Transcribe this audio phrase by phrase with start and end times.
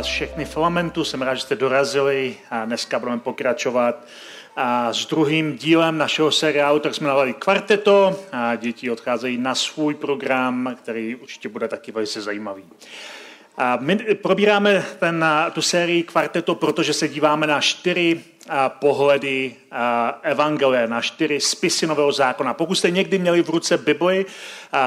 [0.00, 4.06] Vás všechny Filamentu, jsem rád, že jste dorazili a dneska budeme pokračovat
[4.56, 9.94] a s druhým dílem našeho seriálu, tak jsme navali kvarteto a děti odcházejí na svůj
[9.94, 12.64] program, který určitě bude taky velice zajímavý.
[13.56, 18.20] A my probíráme ten, tu sérii kvarteto, protože se díváme na čtyři
[18.68, 19.54] pohledy
[20.22, 22.54] evangelie, na čtyři spisy Nového zákona.
[22.54, 24.26] Pokud jste někdy měli v ruce Bibli,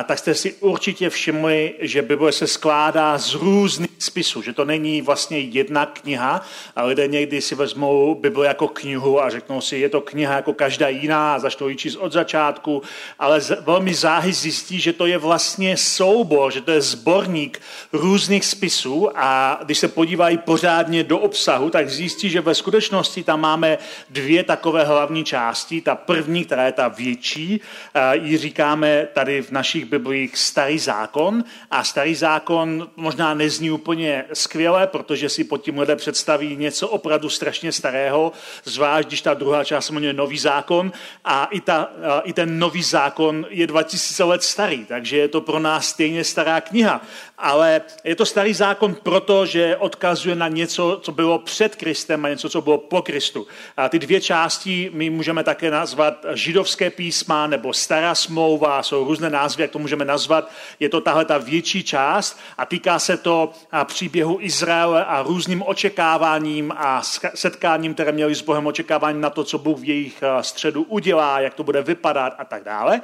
[0.06, 5.02] tak jste si určitě všimli, že Bible se skládá z různých spisů, že to není
[5.02, 6.42] vlastně jedna kniha
[6.76, 10.54] a lidé někdy si vezmou Bibli jako knihu a řeknou si, je to kniha jako
[10.54, 12.82] každá jiná začnou ji číst od začátku,
[13.20, 17.62] ale velmi záhy zjistí, že to je vlastně soubor, že to je sborník
[17.94, 23.43] různých spisů a když se podívají pořádně do obsahu, tak zjistí, že ve skutečnosti tam
[23.44, 23.78] máme
[24.10, 25.82] dvě takové hlavní části.
[25.82, 31.44] Ta první, která je ta větší, eh, ji říkáme tady v našich biblích starý zákon
[31.72, 37.30] a starý zákon možná nezní úplně skvěle, protože si pod tím lidé představí něco opravdu
[37.30, 38.32] strašně starého,
[38.64, 40.92] zvlášť když ta druhá část se jmenuje nový zákon
[41.26, 45.42] a i, ta, eh, i ten nový zákon je 2000 let starý, takže je to
[45.42, 47.02] pro nás stejně stará kniha.
[47.38, 52.30] Ale je to starý zákon proto, že odkazuje na něco, co bylo před Kristem a
[52.30, 53.48] něco, co bylo po Kristu textu.
[53.78, 59.30] A ty dvě části my můžeme také nazvat židovské písma nebo stará smlouva, jsou různé
[59.30, 60.52] názvy, jak to můžeme nazvat.
[60.80, 63.52] Je to tahle ta větší část a týká se to
[63.84, 67.02] příběhu Izraele a různým očekáváním a
[67.36, 71.54] setkáním, které měli s Bohem očekávání na to, co Bůh v jejich středu udělá, jak
[71.54, 73.02] to bude vypadat a tak dále.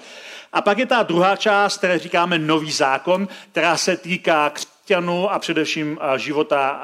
[0.53, 4.49] A pak je ta druhá část, které říkáme nový zákon, která se týká
[4.89, 6.81] křesťanů a především života,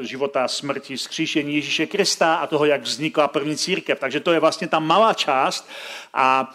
[0.00, 3.98] života smrti, skříšení Ježíše Krista a toho, jak vznikla první církev.
[4.00, 5.68] Takže to je vlastně ta malá část
[6.14, 6.54] a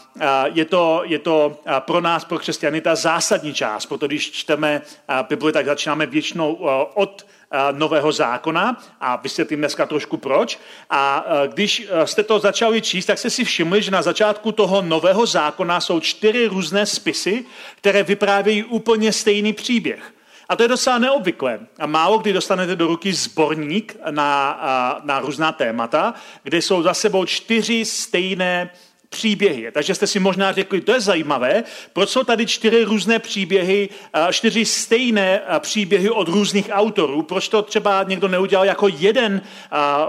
[0.54, 4.82] je to, je to pro nás, pro křesťany, ta zásadní část, protože když čteme
[5.30, 6.54] Bibli, tak začínáme většinou
[6.94, 7.26] od
[7.72, 10.60] nového zákona a vysvětlím dneska trošku proč.
[10.90, 15.26] A když jste to začali číst, tak jste si všimli, že na začátku toho nového
[15.26, 20.14] zákona jsou čtyři různé spisy, které vyprávějí úplně stejný příběh.
[20.50, 21.60] A to je docela neobvyklé.
[21.80, 24.60] A málo kdy dostanete do ruky sborník na,
[25.04, 28.70] na různá témata, kde jsou za sebou čtyři stejné
[29.14, 29.72] příběhy.
[29.72, 31.64] Takže jste si možná řekli, to je zajímavé,
[31.94, 33.90] proč jsou tady čtyři různé příběhy,
[34.32, 39.42] čtyři stejné příběhy od různých autorů, proč to třeba někdo neudělal jako jeden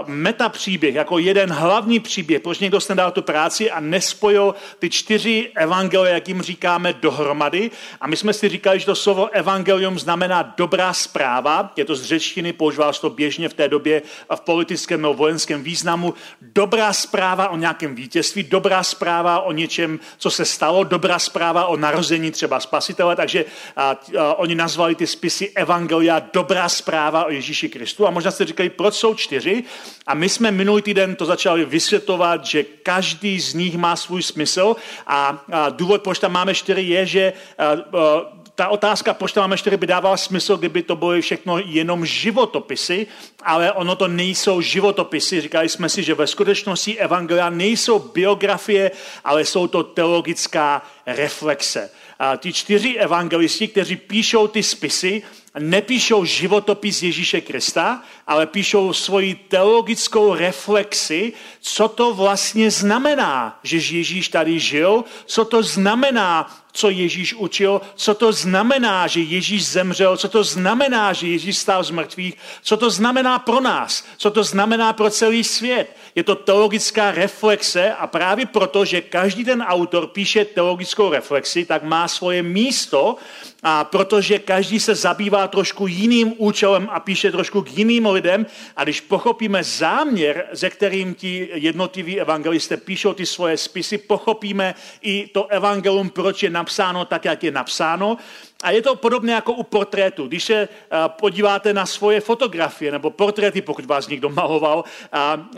[0.07, 5.51] metapříběh, jako jeden hlavní příběh, proč někdo se nedal tu práci a nespojil ty čtyři
[5.55, 7.71] evangelie, jak jim říkáme, dohromady.
[8.01, 12.03] A my jsme si říkali, že to slovo evangelium znamená dobrá zpráva, je to z
[12.03, 14.01] řečtiny, používal to běžně v té době
[14.35, 18.94] v politickém nebo vojenském významu, dobrá zpráva o nějakém vítězství, dobrá zpráva
[19.43, 23.45] o něčem, co se stalo, dobrá zpráva o narození třeba spasitele, takže
[23.75, 23.89] a,
[24.19, 28.07] a, oni nazvali ty spisy Evangelia dobrá zpráva o Ježíši Kristu.
[28.07, 29.63] A možná jste říkali, proč jsou čtyři?
[30.07, 34.75] A my jsme minulý týden to začali vysvětlovat, že každý z nich má svůj smysl
[35.07, 39.43] a, a důvod, proč tam máme čtyři, je, že a, a, ta otázka, proč tam
[39.43, 43.07] máme čtyři, by dávala smysl, kdyby to byly všechno jenom životopisy,
[43.43, 45.41] ale ono to nejsou životopisy.
[45.41, 48.91] Říkali jsme si, že ve skutečnosti evangelia nejsou biografie,
[49.23, 51.89] ale jsou to teologická reflexe.
[52.19, 55.23] A ti čtyři evangelisti, kteří píšou ty spisy,
[55.59, 64.29] nepíšou životopis Ježíše Krista, ale píšou svoji teologickou reflexi, co to vlastně znamená, že Ježíš
[64.29, 70.29] tady žil, co to znamená, co Ježíš učil, co to znamená, že Ježíš zemřel, co
[70.29, 74.93] to znamená, že Ježíš stál z mrtvých, co to znamená pro nás, co to znamená
[74.93, 75.95] pro celý svět.
[76.15, 81.83] Je to teologická reflexe a právě proto, že každý ten autor píše teologickou reflexi, tak
[81.83, 83.15] má svoje místo
[83.63, 88.45] a protože každý se zabývá trošku jiným účelem a píše trošku k jiným lidem
[88.75, 95.27] a když pochopíme záměr, ze kterým ti jednotliví evangelisté píšou ty svoje spisy, pochopíme i
[95.33, 98.17] to evangelium, proč je napsáno tak, jak je napsáno
[98.65, 100.27] A je to podobné jako u portrétu.
[100.27, 100.67] Když se
[101.07, 104.83] podíváte na svoje fotografie nebo portréty, pokud vás někdo maloval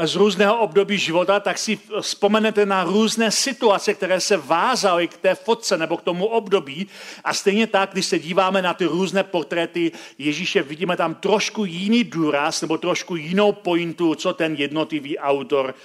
[0.03, 5.35] z různého období života, tak si vzpomenete na různé situace, které se vázaly k té
[5.35, 6.87] fotce nebo k tomu období.
[7.23, 12.03] A stejně tak, když se díváme na ty různé portréty Ježíše, vidíme tam trošku jiný
[12.03, 15.75] důraz nebo trošku jinou pointu, co ten jednotlivý autor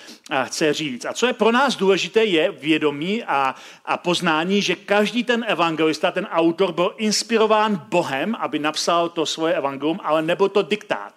[0.45, 1.05] chce říct.
[1.05, 3.55] A co je pro nás důležité, je vědomí a,
[3.85, 9.53] a poznání, že každý ten evangelista, ten autor byl inspirován Bohem, aby napsal to svoje
[9.55, 11.13] evangelium, ale nebyl to diktát.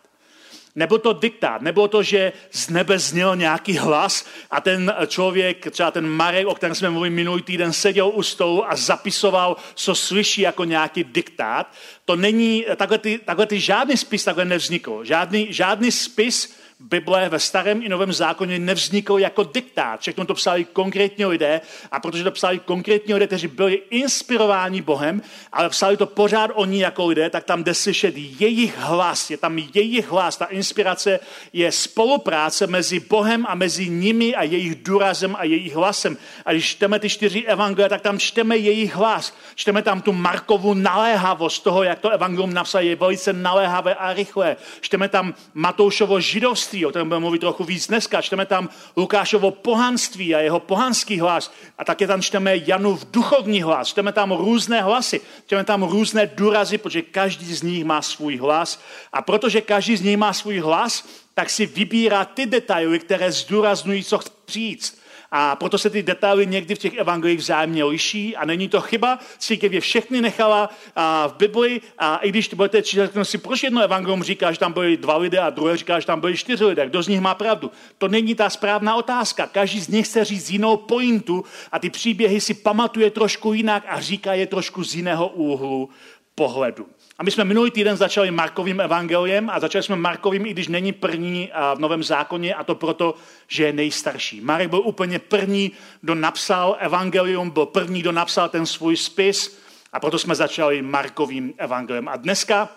[0.76, 5.92] Nebyl to diktát, nebylo to, že z nebe zněl nějaký hlas a ten člověk, třeba
[5.92, 10.42] ten Marek, o kterém jsme mluvili minulý týden, seděl u stolu a zapisoval, co slyší
[10.42, 11.72] jako nějaký diktát.
[12.06, 15.04] To není, takhle ty, takhle ty žádný spis takhle nevznikl.
[15.04, 20.02] Žádný, žádný spis Bible ve starém i novém zákoně nevznikl jako diktát.
[20.02, 21.62] Všechno to psali konkrétní lidé
[21.92, 26.82] a protože to psali konkrétní lidé, kteří byli inspirováni Bohem, ale psali to pořád oni
[26.82, 30.38] jako lidé, tak tam jde slyšet jejich hlas, je tam jejich hlas.
[30.38, 31.20] Ta inspirace
[31.54, 36.18] je spolupráce mezi Bohem a mezi nimi a jejich důrazem a jejich hlasem.
[36.46, 39.34] A když čteme ty čtyři evangelia, tak tam čteme jejich hlas.
[39.56, 44.58] Čteme tam tu Markovu naléhavost toho, jak to evangelium napsal, je velice naléhavé a rychlé.
[44.82, 48.22] Čteme tam Matoušovo židovství, křesťanství, o kterém budeme mluvit trochu víc dneska.
[48.22, 51.52] Čteme tam Lukášovo pohanství a jeho pohanský hlas.
[51.78, 53.88] A také tam čteme Janův duchovní hlas.
[53.88, 55.22] Čteme tam různé hlasy.
[55.46, 58.80] Čteme tam různé důrazy, protože každý z nich má svůj hlas.
[59.14, 64.04] A protože každý z nich má svůj hlas, tak si vybírá ty detaily, které zdůraznují,
[64.04, 65.05] co chce říct.
[65.32, 69.20] A proto se ty detaily někdy v těch evangelích vzájemně liší a není to chyba.
[69.38, 73.82] Církev je všechny nechala a, v Bibli a i když budete čítat, si proč jedno
[73.82, 76.86] evangelium říká, že tam byli dva lidé a druhé říká, že tam byli čtyři lidé.
[76.86, 77.72] Kdo z nich má pravdu?
[77.98, 79.48] To není ta správná otázka.
[79.48, 84.02] Každý z nich chce říct jinou pointu a ty příběhy si pamatuje trošku jinak a
[84.02, 85.90] říká je trošku z jiného úhlu
[86.36, 86.88] pohledu.
[87.18, 90.92] A my jsme minulý týden začali Markovým evangeliem a začali jsme Markovým, i když není
[90.92, 93.16] první v Novém zákoně, a to proto,
[93.48, 94.42] že je nejstarší.
[94.42, 95.72] Marek byl úplně první,
[96.02, 99.60] kdo napsal evangelium, byl první, kdo napsal ten svůj spis
[99.94, 102.08] a proto jsme začali Markovým evangeliem.
[102.08, 102.70] A dneska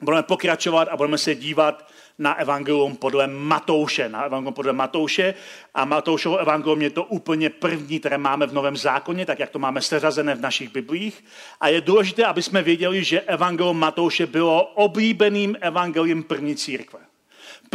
[0.00, 1.88] budeme pokračovat a budeme se dívat
[2.18, 5.34] na evangelium podle Matouše, na evangelium podle Matouše
[5.74, 9.58] a Matoušovo evangelium je to úplně první, které máme v Novém zákoně, tak jak to
[9.58, 11.24] máme seřazené v našich biblích.
[11.60, 17.05] A je důležité, aby jsme věděli, že evangelium Matouše bylo oblíbeným evangeliem první církve.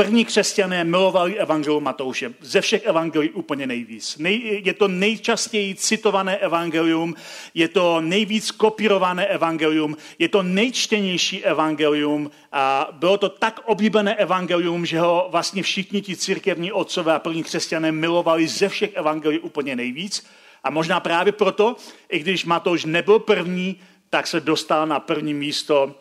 [0.02, 2.34] První křesťané milovali evangelium Matouše.
[2.42, 4.18] Ze všech evangelií úplně nejvíc.
[4.18, 7.16] Nej, je to nejčastěji citované evangelium,
[7.54, 14.86] je to nejvíc kopírované evangelium, je to nejčtenější evangelium a bylo to tak oblíbené evangelium,
[14.86, 19.76] že ho vlastně všichni ti církevní otcové a první křesťané milovali ze všech evangelií úplně
[19.76, 20.26] nejvíc.
[20.64, 21.76] A možná právě proto,
[22.10, 25.96] i když Matouš nebyl první, tak se dostal na první místo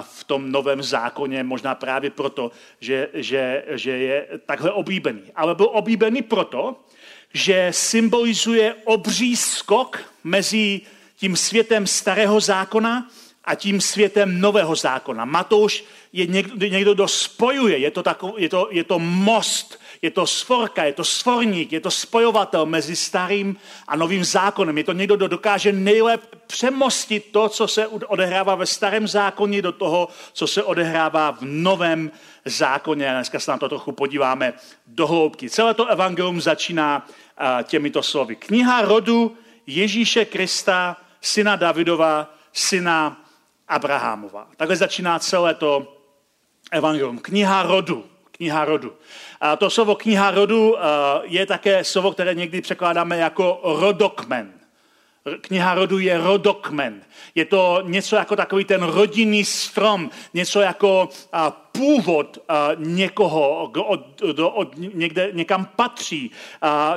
[0.00, 2.50] v tom novém zákoně, možná právě proto,
[2.80, 5.22] že, že, že je takhle oblíbený.
[5.34, 6.76] Ale byl oblíbený proto,
[7.34, 10.80] že symbolizuje obří skok mezi
[11.16, 13.10] tím světem starého zákona
[13.44, 15.24] a tím světem nového zákona.
[15.24, 20.10] Matouš je někdo, někdo kdo spojuje, je to, takový, je to, je to most, je
[20.10, 23.56] to svorka, je to svorník, je to spojovatel mezi starým
[23.88, 24.78] a novým zákonem.
[24.78, 29.72] Je to někdo, kdo dokáže nejlépe přemostit to, co se odehrává ve starém zákoně, do
[29.72, 32.10] toho, co se odehrává v novém
[32.44, 33.10] zákoně.
[33.10, 34.52] Dneska se na to trochu podíváme
[34.86, 35.50] do hloubky.
[35.50, 37.06] Celé to evangelium začíná
[37.62, 38.36] těmito slovy.
[38.36, 43.24] Kniha rodu Ježíše Krista, syna Davidova, syna
[43.68, 44.48] Abrahamova.
[44.56, 45.96] Takhle začíná celé to
[46.70, 47.18] evangelium.
[47.18, 48.04] Kniha rodu.
[48.36, 48.92] Kniha rodu.
[49.40, 50.76] A to slovo kniha rodu
[51.22, 54.52] je také slovo, které někdy překládáme jako rodokmen.
[55.40, 57.02] Kniha rodu je rodokmen.
[57.34, 61.08] Je to něco jako takový ten rodinný strom, něco jako
[61.76, 62.38] původ
[62.76, 64.22] někoho, kdo od,
[64.54, 66.30] od někde, někam patří.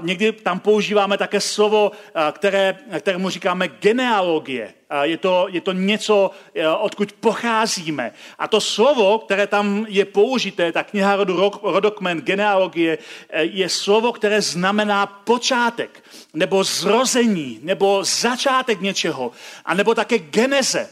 [0.01, 1.91] Někdy tam používáme také slovo,
[2.31, 4.73] které, kterému říkáme genealogie.
[5.01, 6.31] Je to, je to něco,
[6.79, 8.11] odkud pocházíme.
[8.39, 12.97] A to slovo, které tam je použité, ta kniha rodu Rodokmen, genealogie,
[13.29, 19.31] e, je slovo, které znamená počátek, nebo zrození, nebo začátek něčeho,
[19.65, 20.89] a nebo také geneze.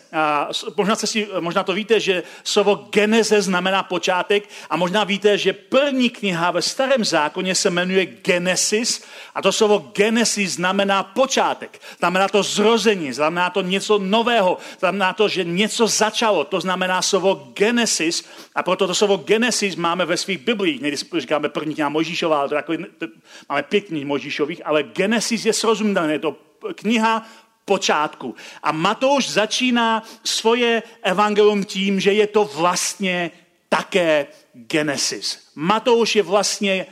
[0.76, 6.10] Možná, si, možná to víte, že slovo geneze znamená počátek a možná víte, že první
[6.10, 9.04] kniha ve starém zákoně se jmenuje Genesis
[9.36, 11.82] a to slovo Genesis znamená počátek.
[12.00, 14.58] Znamená to zrození, znamená to něco nového.
[14.80, 16.44] Znamená to, že něco začalo.
[16.44, 20.82] To znamená slovo Genesis a proto to slovo Genesis máme ve svých biblích.
[20.82, 23.08] Někdy říkáme první kniha Mojžíšová, ale to takový, to,
[23.50, 26.14] máme pět knih Mojžíšových, ale Genesis je srozumitelné.
[26.14, 26.36] Je to
[26.76, 27.26] kniha
[27.68, 28.36] počátku.
[28.64, 33.32] A Matouš začíná svoje evangelium tím, že je to vlastně
[33.70, 35.40] také Genesis.
[35.56, 36.86] Matouš je vlastně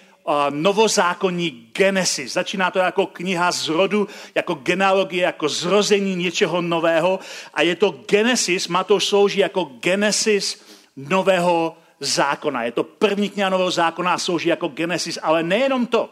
[0.50, 2.34] novozákonní Genesis.
[2.34, 7.20] Začíná to jako kniha z rodu, jako genealogie, jako zrození něčeho nového.
[7.53, 10.65] A je to Genesis, Matouš slouží jako Genesis
[10.96, 12.63] nového zákona.
[12.63, 16.10] Je to první kniha nového zákona a slouží jako Genesis, ale nejenom to.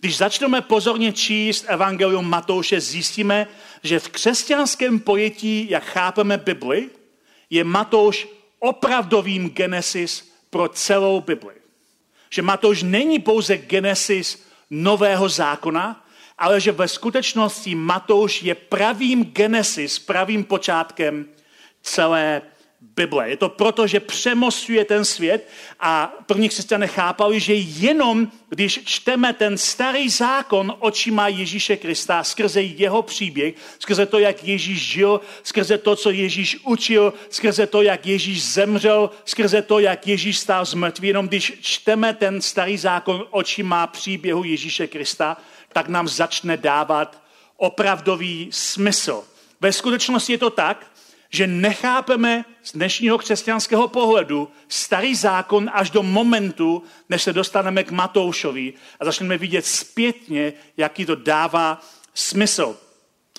[0.00, 3.46] Když začneme pozorně číst Evangelium Matouše, zjistíme,
[3.82, 6.90] že v křesťanském pojetí, jak chápeme Bibli,
[7.50, 8.28] je Matouš
[8.62, 11.54] opravdovým Genesis pro celou Bibli.
[12.30, 16.06] Že Matouš není pouze Genesis nového zákona,
[16.38, 21.26] ale že ve skutečnosti Matouš je pravým Genesis, pravým počátkem
[21.82, 22.42] celé
[22.96, 23.30] Bible.
[23.30, 25.48] Je to proto, že přemostuje ten svět
[25.80, 32.62] a první křesťané chápali, že jenom když čteme ten starý zákon očima Ježíše Krista skrze
[32.62, 38.06] jeho příběh, skrze to, jak Ježíš žil, skrze to, co Ježíš učil, skrze to, jak
[38.06, 43.86] Ježíš zemřel, skrze to, jak Ježíš stál z jenom když čteme ten starý zákon očima
[43.86, 45.36] příběhu Ježíše Krista,
[45.72, 47.22] tak nám začne dávat
[47.56, 49.24] opravdový smysl.
[49.60, 50.86] Ve skutečnosti je to tak,
[51.32, 57.90] že nechápeme z dnešního křesťanského pohledu starý zákon až do momentu, než se dostaneme k
[57.90, 61.80] Matoušovi a začneme vidět zpětně, jaký to dává
[62.14, 62.76] smysl.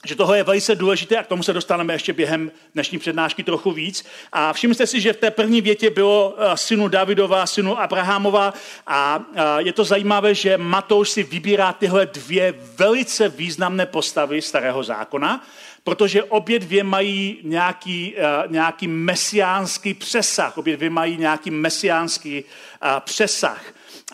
[0.05, 3.71] Že toho je velice důležité a k tomu se dostaneme ještě během dnešní přednášky trochu
[3.71, 4.05] víc.
[4.31, 8.53] A všimněte si, že v té první větě bylo eh, synu Davidova, synu Abrahamova
[8.87, 14.83] a eh, je to zajímavé, že Matouš si vybírá tyhle dvě velice významné postavy starého
[14.83, 15.45] zákona
[15.83, 22.89] protože obě dvě mají nějaký, uh, nějaký mesiánský přesah, obě dvě mají nějaký mesiánský uh,
[22.99, 23.63] přesah.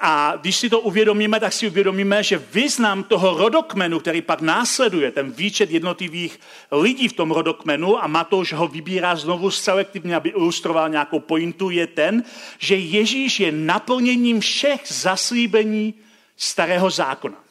[0.02, 5.12] A když si to uvědomíme, tak si uvědomíme, že význam toho rodokmenu, který pak následuje,
[5.12, 6.40] ten výčet jednotlivých
[6.72, 11.88] lidí v tom rodokmenu, a Matouš ho vybírá znovu selektivně, aby ilustroval nějakou pointu, je
[11.88, 12.24] ten,
[12.60, 15.94] že Ježíš je naplněním všech zaslíbení
[16.38, 17.49] starého zákona.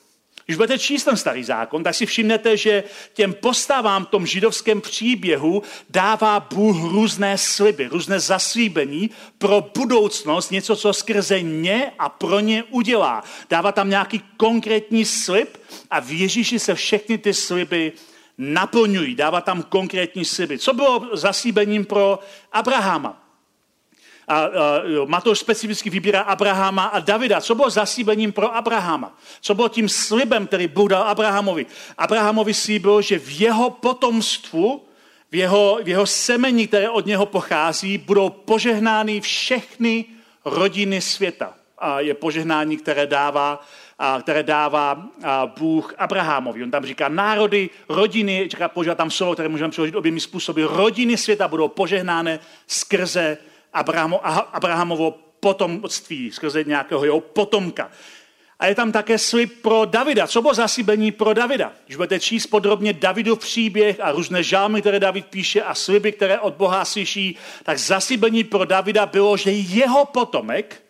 [0.49, 4.81] Když budete číst ten starý zákon, tak si všimnete, že těm postavám v tom židovském
[4.81, 12.41] příběhu dává Bůh různé sliby, různé zaslíbení pro budoucnost, něco, co skrze ně a pro
[12.41, 13.25] ně udělá.
[13.51, 15.57] Dává tam nějaký konkrétní slib
[15.91, 17.93] a v Ježíši se všechny ty sliby
[18.39, 19.15] naplňují.
[19.15, 20.59] Dává tam konkrétní sliby.
[20.59, 22.19] Co bylo zaslíbením pro
[22.53, 23.28] Abrahama?
[24.29, 24.49] A, a
[25.07, 27.41] Matouš specificky vybírá Abrahama a Davida.
[27.41, 29.19] Co bylo zasíbením pro Abrahama?
[29.41, 31.67] Co bylo tím slibem, který Bůh dal Abrahamovi?
[31.99, 34.85] Abrahamovi slíbil, že v jeho potomstvu,
[35.31, 40.05] v jeho, v jeho semení, které od něho pochází, budou požehnány všechny
[40.45, 41.55] rodiny světa.
[41.79, 43.65] A je požehnání, které dává
[43.99, 45.09] a, které dává
[45.59, 46.63] Bůh Abrahamovi.
[46.63, 50.63] On tam říká národy, rodiny, říká, používá tam slovo, které můžeme přeložit oběmi způsoby.
[50.63, 53.39] Rodiny světa budou požehnány skrze
[53.73, 57.91] Abrahamo, Abrahamovo potomství, skrze nějakého jeho potomka.
[58.59, 60.27] A je tam také slib pro Davida.
[60.27, 61.73] Co bylo zaslíbení pro Davida?
[61.85, 66.41] Když budete číst podrobně Davidův příběh a různé žálmy, které David píše a sliby, které
[66.41, 70.83] od Boha slyší, tak zaslíbení pro Davida bylo, že jeho potomek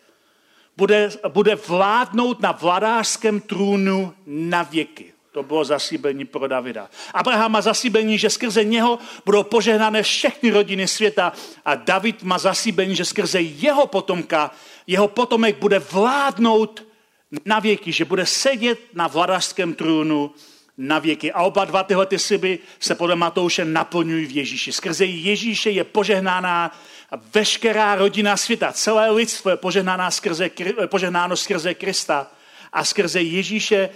[0.77, 5.13] bude, bude vládnout na vladářském trůnu na věky.
[5.39, 6.89] To bylo zasíbení pro Davida.
[7.13, 11.33] Abraham má zasíbení, že skrze něho budou požehnané všechny rodiny světa
[11.65, 14.51] a David má zasíbení, že skrze jeho potomka,
[14.87, 16.83] jeho potomek bude vládnout
[17.45, 20.31] na věky, že bude sedět na vladařském trůnu
[20.77, 21.31] na věky.
[21.31, 24.71] A oba dva tyhle ty sliby se podle Matouše naplňují v Ježíši.
[24.71, 26.79] Skrze Ježíše je požehnána
[27.33, 28.71] veškerá rodina světa.
[28.73, 30.49] Celé lidstvo je požehnáno skrze,
[30.87, 32.27] požehnáno skrze Krista
[32.73, 33.89] a skrze Ježíše,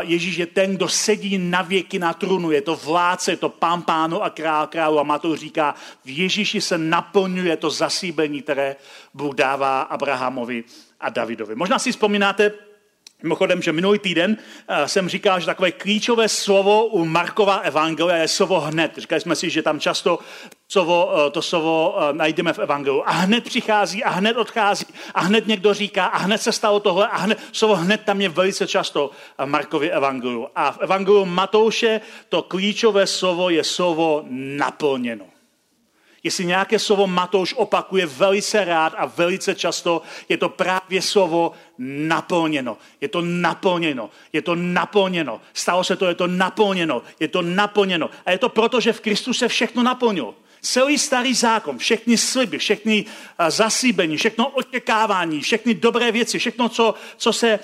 [0.00, 2.50] Ježíš je ten, kdo sedí na věky na trůnu.
[2.50, 5.00] Je to vládce, je to pán pánu a král králu.
[5.00, 8.76] A Matouš říká, v Ježíši se naplňuje to zasíbení, které
[9.14, 10.64] Bůh dává Abrahamovi
[11.00, 11.54] a Davidovi.
[11.54, 12.52] Možná si vzpomínáte,
[13.22, 14.36] Mimochodem, že minulý týden
[14.68, 18.92] eh, jsem říkal, že takové klíčové slovo u Markova evangelia je slovo hned.
[18.98, 20.18] Říkali jsme si, že tam často
[20.68, 23.02] slovo, eh, to slovo eh, najdeme v evangeliu.
[23.06, 27.08] A hned přichází a hned odchází a hned někdo říká a hned se stalo tohle
[27.08, 30.48] a hned, slovo hned tam je velice často v Markově evangeliu.
[30.54, 35.37] A v evangeliu Matouše to klíčové slovo je slovo naplněno.
[36.22, 42.76] Jestli nějaké slovo Matouš opakuje velice rád a velice často, je to právě slovo naplněno.
[43.00, 44.10] Je to naplněno.
[44.32, 45.40] Je to naplněno.
[45.54, 47.02] Stalo se to, je to naplněno.
[47.20, 48.10] Je to naplněno.
[48.26, 50.34] A je to proto, že v Kristu se všechno naplnilo.
[50.62, 53.04] Celý starý zákon, všechny sliby, všechny
[53.48, 57.58] zasíbení, všechno očekávání, všechny dobré věci, všechno, co, co, se,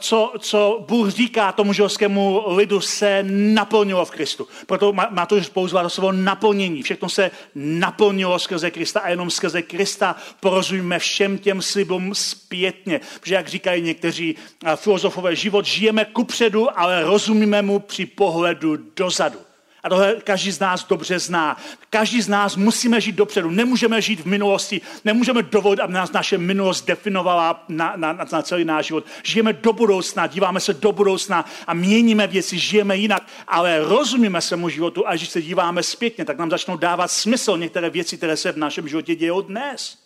[0.00, 4.48] co, co Bůh říká tomu židovskému lidu, se naplnilo v Kristu.
[4.66, 6.82] Proto má to používá to slovo naplnění.
[6.82, 13.00] Všechno se naplnilo skrze Krista a jenom skrze Krista porozumíme všem těm slibům zpětně.
[13.20, 14.34] Protože jak říkají někteří
[14.76, 19.38] filozofové, život žijeme kupředu, ale rozumíme mu při pohledu dozadu.
[19.84, 21.56] A tohle každý z nás dobře zná.
[21.90, 23.50] Každý z nás musíme žít dopředu.
[23.50, 24.80] Nemůžeme žít v minulosti.
[25.04, 29.04] Nemůžeme dovolit, aby nás naše minulost definovala na, na, na celý náš život.
[29.22, 34.56] Žijeme do budoucna, díváme se do budoucna a měníme věci, žijeme jinak, ale rozumíme se
[34.56, 38.36] mu životu a když se díváme zpětně, tak nám začnou dávat smysl některé věci, které
[38.36, 40.03] se v našem životě dějí dnes.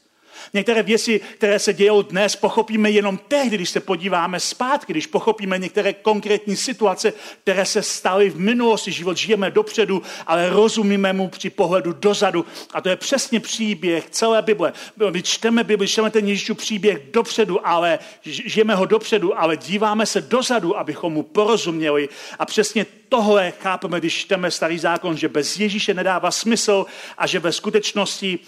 [0.55, 5.59] Některé věci, které se dějou dnes, pochopíme jenom tehdy, když se podíváme zpátky, když pochopíme
[5.59, 8.93] některé konkrétní situace, které se staly v minulosti.
[8.93, 12.47] Život žijeme dopředu, ale rozumíme mu při pohledu dozadu.
[12.75, 14.73] A to je přesně příběh celé Bible.
[15.11, 20.21] My čteme Bibli, čteme ten Ježíšův příběh dopředu, ale žijeme ho dopředu, ale díváme se
[20.21, 22.09] dozadu, abychom mu porozuměli.
[22.39, 26.87] A přesně tohle chápeme, když čteme starý zákon, že bez Ježíše nedává smysl
[27.19, 28.39] a že ve skutečnosti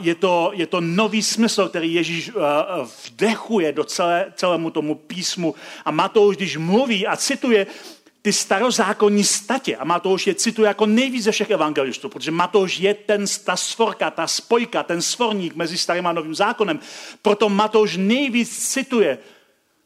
[0.00, 2.30] je to, je to nový smysl, který Ježíš
[3.06, 5.54] vdechuje do celé, celému tomu písmu.
[5.84, 7.66] A Matouš, když mluví a cituje
[8.22, 12.94] ty starozákonní statě, a Matouš je cituje jako nejvíc ze všech evangelistů, protože Matouš je
[12.94, 16.80] ten, ta svorka, ta spojka, ten svorník mezi starým a novým zákonem.
[17.22, 19.18] Proto Matouš nejvíc cituje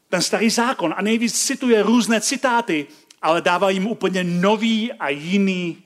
[0.08, 2.86] ten starý zákon a nejvíc cituje různé citáty,
[3.22, 5.83] ale dává jim úplně nový a jiný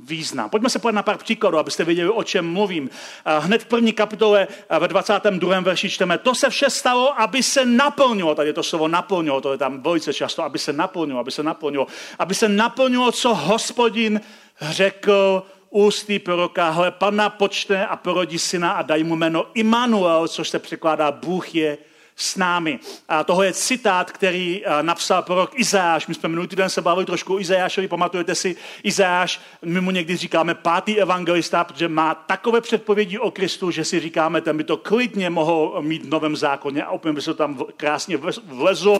[0.00, 0.50] význam.
[0.50, 2.90] Pojďme se podívat na pár příkladů, abyste věděli, o čem mluvím.
[3.24, 4.48] Hned v první kapitole
[4.78, 5.60] ve 22.
[5.60, 9.52] verši čteme, to se vše stalo, aby se naplnilo, tady je to slovo naplnilo, to
[9.52, 11.86] je tam velice často, aby se naplnilo, aby se naplnilo,
[12.18, 14.20] aby se naplnilo, co hospodin
[14.60, 20.48] řekl ústy proroka, hle, pana počne a porodí syna a daj mu jméno Immanuel, což
[20.48, 21.78] se překládá Bůh je
[22.16, 22.80] s námi.
[23.08, 26.06] A toho je citát, který napsal prorok Izáš.
[26.06, 30.16] My jsme minulý týden se bavili trošku o Izášovi, pamatujete si, Izáš, my mu někdy
[30.16, 34.76] říkáme pátý evangelista, protože má takové předpovědi o Kristu, že si říkáme, ten by to
[34.76, 38.98] klidně mohl mít v novém zákoně a opět by se tam krásně vlezl.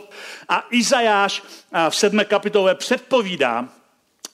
[0.49, 1.43] A Izajáš
[1.89, 3.67] v sedmé kapitole předpovídá,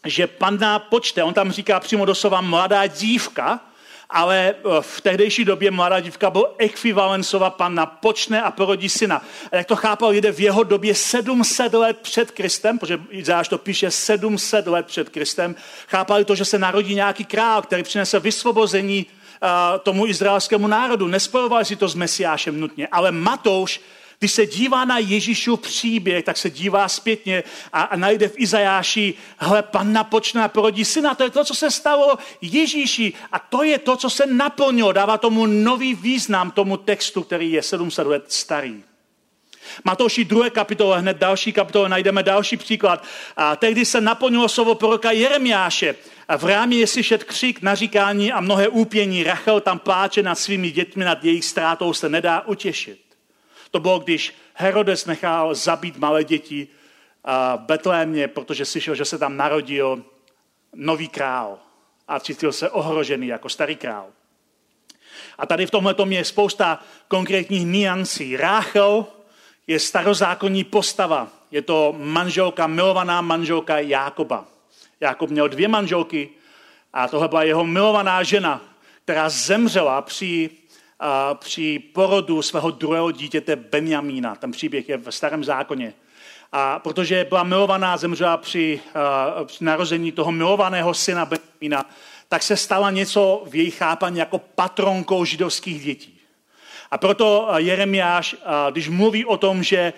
[0.05, 3.59] že panna počte, on tam říká přímo doslova mladá dívka,
[4.10, 9.22] ale eh, v tehdejší době mladá dívka byl ekvivalencova panna, počne a porodí syna.
[9.51, 13.58] A jak to chápal, jde v jeho době 700 let před Kristem, protože Izáš to
[13.58, 15.56] píše 700 let před Kristem,
[15.88, 19.49] chápali to, že se narodí nějaký král, který přinese vysvobození uh,
[19.80, 21.08] tomu izraelskému národu.
[21.08, 23.82] Nespojovali si to s Mesiášem nutně, ale Matouš
[24.23, 29.13] když se dívá na Ježíšův příběh, tak se dívá zpětně a, a najde v Izajáši,
[29.38, 31.15] hle, panna počne a porodí syna.
[31.15, 34.91] To je to, co se stalo Ježíši a to je to, co se naplnilo.
[34.91, 38.83] Dává tomu nový význam tomu textu, který je 700 let starý.
[39.83, 40.49] Matouši 2.
[40.49, 43.03] kapitole, hned další kapitole, najdeme další příklad.
[43.38, 45.95] A tehdy se naplnilo slovo proroka Jeremiáše.
[46.27, 49.23] A v rámě je slyšet křik, naříkání a mnohé úpění.
[49.23, 53.02] Rachel tam pláče nad svými dětmi, nad jejich ztrátou se nedá utěšit.
[53.73, 56.67] To bylo, když Herodes nechal zabít malé děti
[57.57, 60.03] v Betlémě, protože slyšel, že se tam narodil
[60.75, 61.59] nový král
[62.07, 64.07] a cítil se ohrožený jako starý král.
[65.38, 68.38] A tady v tomhle je spousta konkrétních niancí.
[68.38, 69.05] Ráchel
[69.67, 71.27] je starozákonní postava.
[71.51, 74.45] Je to manželka, milovaná manželka Jákoba.
[74.99, 76.29] Jákob měl dvě manželky
[76.93, 78.62] a tohle byla jeho milovaná žena,
[79.03, 80.49] která zemřela při
[81.33, 84.35] při porodu svého druhého dítěte Benjamína.
[84.35, 85.93] Ten příběh je v starém zákoně.
[86.51, 88.79] A protože byla milovaná, zemřela při,
[89.39, 91.89] uh, při narození toho milovaného syna Benjamína,
[92.27, 96.19] tak se stala něco v její chápaní jako patronkou židovských dětí.
[96.91, 98.35] A proto Jeremiáš,
[98.71, 99.93] když mluví o tom, že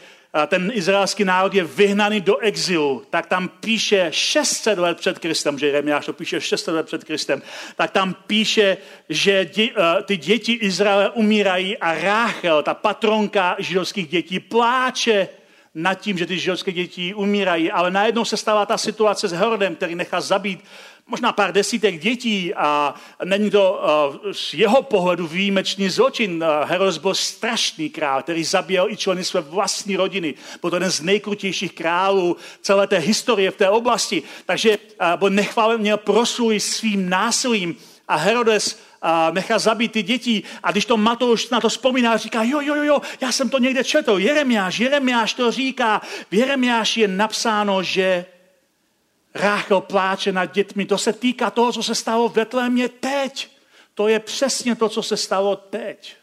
[0.48, 5.66] ten izraelský národ je vyhnaný do exilu, tak tam píše 600 let před Kristem, že
[5.66, 7.42] Jeremiáš to píše 600 let před Kristem,
[7.76, 8.78] tak tam píše,
[9.10, 15.28] že dě, eh, ty děti Izraele umírají a Ráchel, ta patronka židovských dětí, pláče
[15.76, 19.76] nad tím, že ty židovské děti umírají, ale najednou se stává ta situace s Herodem,
[19.76, 20.64] který nechá zabít
[21.08, 23.84] možná pár desítek dětí a není to
[24.24, 26.44] uh, z jeho pohledu výjimečný zločin.
[26.44, 30.34] Uh, Herodes byl strašný král, který zabíjel i členy své vlastní rodiny.
[30.62, 34.24] Byl to jeden z nejkrutějších králů celé té historie v té oblasti.
[34.46, 37.76] Takže uh, byl nechválen, měl proslůj svým násilím
[38.08, 38.80] a Herodes
[39.32, 40.44] nechá zabít ty děti.
[40.64, 43.84] A když to Matouš na to vzpomíná, říká, jo, jo, jo, já jsem to někde
[43.84, 44.18] četl.
[44.18, 46.02] Jeremiáš, Jeremiáš to říká.
[46.32, 48.26] V Jeremiáši je napsáno, že
[49.36, 50.86] Ráchel pláče nad dětmi.
[50.86, 53.50] To se týká toho, co se stalo v Betlémě teď.
[53.94, 56.16] To je přesně to, co se stalo teď.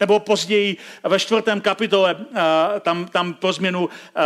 [0.00, 4.20] Nebo později ve čtvrtém kapitole, eh, tam, tam po změnu eh,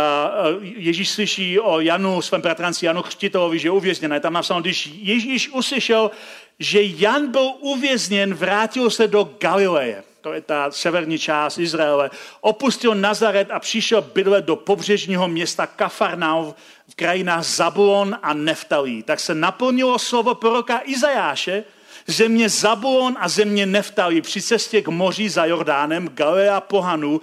[0.61, 4.15] Ježíš slyší o Janu, svém bratranci Janu Křtitelovi, že je uvězněn.
[4.19, 6.11] Tam napsáno, když Ježíš uslyšel,
[6.59, 10.03] že Jan byl uvězněn, vrátil se do Galileje.
[10.21, 12.09] To je ta severní část Izraele.
[12.41, 16.53] Opustil Nazaret a přišel bydlet do pobřežního města Kafarnaum
[16.89, 19.03] v krajinách Zabulon a Neftalí.
[19.03, 21.63] Tak se naplnilo slovo proroka Izajáše,
[22.07, 27.21] země Zabulon a země Neftalí při cestě k moři za Jordánem, Galilea Pohanu,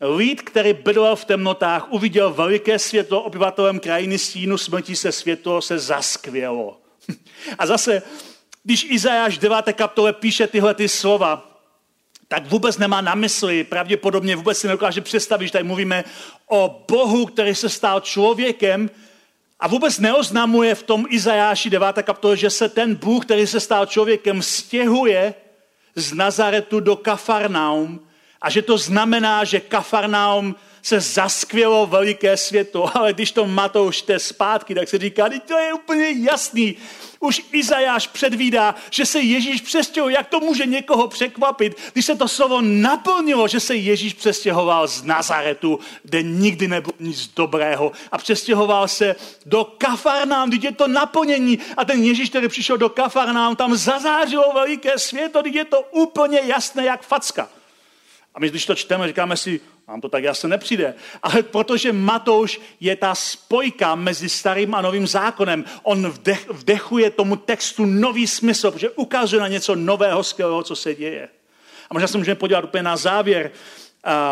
[0.00, 5.78] Lid, který bydlel v temnotách, uviděl veliké světlo, obyvatelem krajiny stínu smrti se světlo se
[5.78, 6.80] zaskvělo.
[7.58, 8.02] A zase,
[8.64, 9.72] když Izajáš 9.
[9.72, 11.55] kapitole píše tyhle ty slova,
[12.28, 16.04] tak vůbec nemá na mysli, pravděpodobně vůbec si nedokáže představit, že tady mluvíme
[16.46, 18.90] o Bohu, který se stal člověkem
[19.60, 22.02] a vůbec neoznamuje v tom Izajáši 9.
[22.02, 25.34] kapitole, že se ten Bůh, který se stal člověkem, stěhuje
[25.94, 28.05] z Nazaretu do Kafarnaum
[28.42, 34.18] a že to znamená, že Kafarnaum se zaskvělo veliké světlo, ale když to Matouš čte
[34.18, 36.76] zpátky, tak se říká, to je úplně jasný.
[37.20, 40.10] Už Izajáš předvídá, že se Ježíš přestěhoval.
[40.10, 45.02] Jak to může někoho překvapit, když se to slovo naplnilo, že se Ježíš přestěhoval z
[45.02, 51.58] Nazaretu, kde nikdy nebylo nic dobrého a přestěhoval se do Kafarnám, když je to naplnění
[51.76, 56.40] a ten Ježíš, který přišel do Kafarnám, tam zazářilo veliké světlo, když je to úplně
[56.44, 57.48] jasné jak facka.
[58.36, 60.94] A my, když to čteme, říkáme si, nám to tak jasně nepřijde.
[61.22, 67.36] Ale protože Matouš je ta spojka mezi starým a novým zákonem, on vdech, vdechuje tomu
[67.36, 71.28] textu nový smysl, protože ukazuje na něco nového, skvělého, co se děje.
[71.90, 73.50] A možná se můžeme podívat úplně na závěr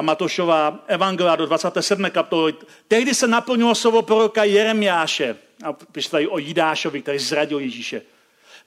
[0.01, 2.05] Matoušova evangelia do 27.
[2.11, 2.55] kapitoly.
[2.89, 5.37] Tehdy se naplnilo slovo proroka Jeremiáše.
[5.65, 8.03] A píše tady o Jidášovi, který zradil Ježíše.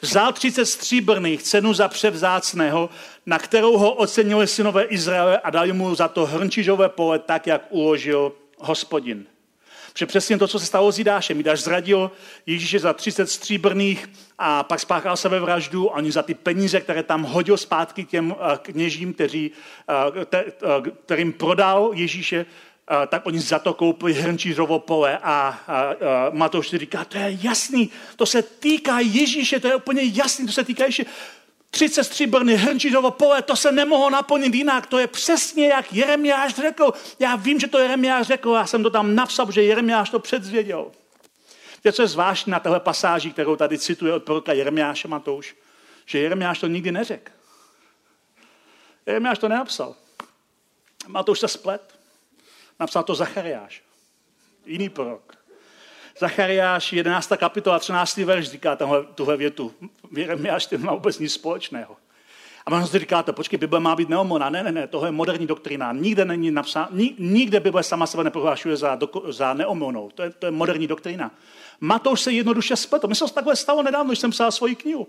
[0.01, 2.89] Vzal 30 stříbrných cenu za převzácného,
[3.25, 7.61] na kterou ho ocenili synové Izraele a dali mu za to hrnčižové pole tak, jak
[7.69, 9.25] uložil hospodin.
[9.93, 11.37] Protože přesně to, co se stalo s Jidášem.
[11.37, 12.11] Jidáš zradil
[12.45, 17.23] Ježíše za 30 stříbrných a pak spáchal sebe vraždu oni za ty peníze, které tam
[17.23, 19.49] hodil zpátky těm eh, kněžím, eh,
[20.33, 20.43] eh,
[21.05, 22.45] kterým prodal Ježíše,
[23.07, 25.93] tak oni za to koupili hrnčířovo pole a, a, a
[26.31, 30.63] Matouš říká, to je jasný, to se týká Ježíše, to je úplně jasný, to se
[30.63, 31.05] týká Ježíše.
[31.69, 36.93] 30 stříbrný hrnčířovo pole, to se nemohlo naplnit jinak, to je přesně jak Jeremiáš řekl.
[37.19, 40.91] Já vím, že to Jeremiáš řekl, já jsem to tam napsal, že Jeremiáš to předzvěděl.
[41.75, 45.55] Víte, co je zvláštní na téhle pasáži, kterou tady cituje od proroka Jeremiáše Matouš?
[46.05, 47.31] Že Jeremiáš to nikdy neřekl.
[49.05, 49.95] Jeremiáš to nenapsal.
[51.07, 51.96] Matouš se splet.
[52.79, 53.83] Napsal to Zachariáš.
[54.65, 55.37] Jiný prorok.
[56.19, 57.31] Zachariáš 11.
[57.37, 58.17] kapitola 13.
[58.17, 59.73] verš říká tenhle, tuhle větu.
[60.17, 61.97] Jeremiáš ten má vůbec nic společného.
[62.65, 64.49] A možná si říkáte, počkej, Bible má být neomona.
[64.49, 65.93] Ne, ne, ne, tohle je moderní doktrína.
[65.93, 66.87] Nikde není napsáno,
[67.19, 70.09] nikde Bible sama sebe neprohlášuje za, za neomonou.
[70.09, 71.31] To je, to je moderní doktrína.
[71.79, 73.07] Matouš se jednoduše spletl.
[73.07, 75.07] Mně se takhle stalo nedávno, když jsem psal svoji knihu.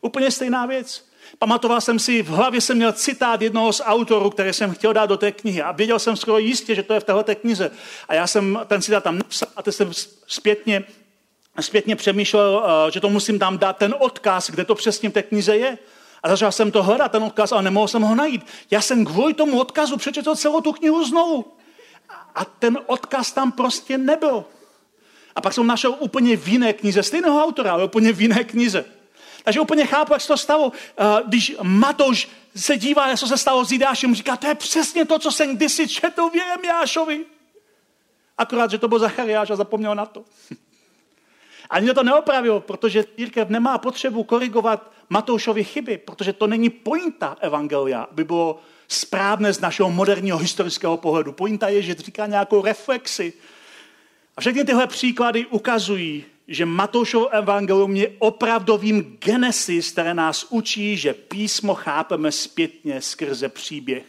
[0.00, 1.09] Úplně stejná věc.
[1.42, 5.06] Pamatoval jsem si, v hlavě jsem měl citát jednoho z autorů, který jsem chtěl dát
[5.06, 7.70] do té knihy a věděl jsem skoro jistě, že to je v této knize.
[8.08, 9.90] A já jsem ten citát tam napsal a teď jsem
[10.26, 10.84] zpětně,
[11.60, 15.22] zpětně přemýšlel, eh, že to musím tam dát ten odkaz, kde to přesně v té
[15.22, 15.78] knize je.
[16.22, 18.46] A začal jsem to hledat, ten odkaz, ale nemohl jsem ho najít.
[18.70, 21.44] Já jsem kvůli tomu odkazu přečetl celou tu knihu znovu.
[22.34, 24.44] A ten odkaz tam prostě nebyl.
[25.36, 28.99] A pak jsem našel úplně v jiné knize, stejného autora, ale úplně v jiné knize.
[29.44, 30.72] Takže úplně chápu, jak se to stalo.
[30.98, 35.18] Eh, když Matouš se dívá, co se stalo s Jidášem, říká, to je přesně to,
[35.18, 37.24] co jsem kdysi četl v Jeremiášovi.
[38.38, 40.24] Akorát, že to byl Zachariáš a zapomněl na to.
[41.70, 48.06] Ani to neopravil, protože církev nemá potřebu korigovat Matoušovi chyby, protože to není pointa Evangelia,
[48.12, 51.32] by bylo správné z našeho moderního historického pohledu.
[51.32, 53.32] Pointa je, že říká nějakou reflexi.
[54.36, 61.14] A všechny tyhle příklady ukazují, že Matoušovo evangelium je opravdovým genesis, které nás učí, že
[61.14, 64.04] písmo chápeme zpětně skrze příběh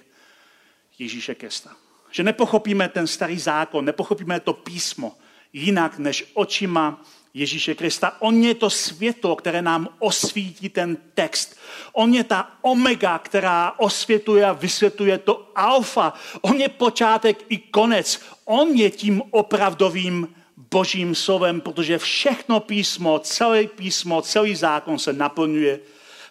[0.99, 1.71] Ježíše Krista.
[2.11, 5.17] Že nepochopíme ten starý zákon, nepochopíme to písmo
[5.53, 7.01] jinak než očima
[7.33, 8.21] Ježíše Krista.
[8.21, 11.57] On je to světlo, které nám osvítí ten text.
[11.93, 16.13] On je ta omega, která osvětuje a vysvětluje to alfa.
[16.41, 18.21] On je počátek i konec.
[18.45, 20.40] On je tím opravdovým
[20.71, 25.79] božím slovem, protože všechno písmo, celé písmo, celý zákon se naplňuje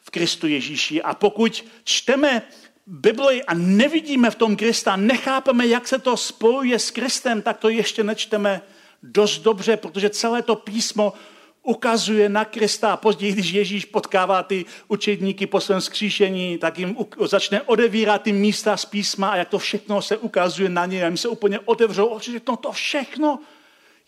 [0.02, 1.02] v Kristu Ježíši.
[1.02, 2.42] A pokud čteme
[2.86, 7.68] Bibli a nevidíme v tom Krista, nechápeme, jak se to spojuje s Kristem, tak to
[7.68, 8.60] ještě nečteme
[9.02, 11.12] dost dobře, protože celé to písmo
[11.62, 12.92] ukazuje na Krista.
[12.92, 18.32] A později, když Ježíš potkává ty učedníky po svém skříšení, tak jim začne odevírat ty
[18.32, 21.06] místa z písma a jak to všechno se ukazuje na ně.
[21.06, 23.38] A mi se úplně otevřou oči, to, to všechno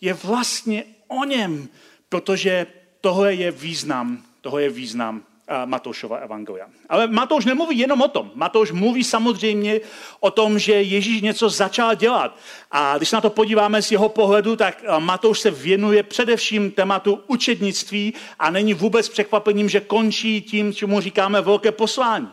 [0.03, 1.69] je vlastně o něm,
[2.09, 2.67] protože
[3.01, 5.23] tohle je význam, toho je význam
[5.65, 6.67] Matoušova evangelia.
[6.89, 8.31] Ale Matouš nemluví jenom o tom.
[8.35, 9.81] Matouš mluví samozřejmě
[10.21, 12.39] o tom, že Ježíš něco začal dělat.
[12.71, 18.15] A když na to podíváme z jeho pohledu, tak Matouš se věnuje především tématu učednictví
[18.39, 22.29] a není vůbec překvapením, že končí tím, čemu říkáme velké poslání.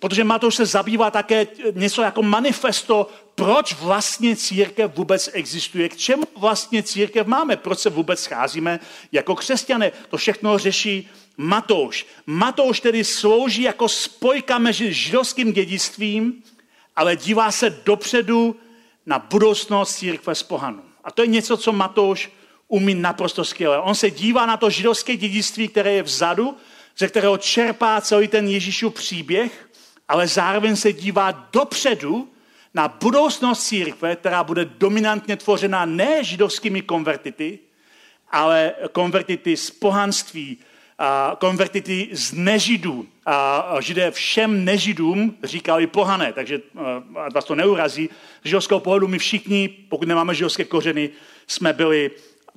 [0.00, 6.22] Protože Matouš se zabývá také něco jako manifesto, proč vlastně církev vůbec existuje, k čemu
[6.36, 8.80] vlastně církev máme, proč se vůbec scházíme
[9.12, 9.92] jako křesťané.
[10.08, 12.06] To všechno řeší Matouš.
[12.26, 16.42] Matouš tedy slouží jako spojka mezi židovským dědictvím,
[16.96, 18.56] ale dívá se dopředu
[19.06, 20.82] na budoucnost církve z pohanu.
[21.04, 22.30] A to je něco, co Matouš
[22.68, 23.80] umí naprosto skvěle.
[23.80, 26.56] On se dívá na to židovské dědictví, které je vzadu,
[26.98, 29.67] ze kterého čerpá celý ten Ježíšův příběh,
[30.08, 32.28] ale zároveň se dívá dopředu
[32.74, 37.58] na budoucnost církve, která bude dominantně tvořena ne židovskými konvertity,
[38.30, 40.58] ale konvertity z pohanství,
[41.38, 43.06] konvertity z nežidů.
[43.80, 46.60] Židé všem nežidům říkali pohané, takže
[47.34, 48.08] vás to neurazí.
[48.44, 51.10] Z židovského pohledu my všichni, pokud nemáme židovské kořeny,
[51.46, 52.10] jsme byli